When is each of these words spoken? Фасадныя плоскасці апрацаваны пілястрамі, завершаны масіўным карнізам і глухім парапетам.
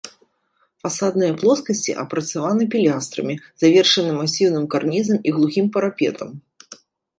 Фасадныя 0.85 1.33
плоскасці 1.41 1.91
апрацаваны 2.05 2.63
пілястрамі, 2.77 3.35
завершаны 3.65 4.11
масіўным 4.23 4.65
карнізам 4.75 5.17
і 5.29 5.37
глухім 5.39 5.65
парапетам. 5.79 6.29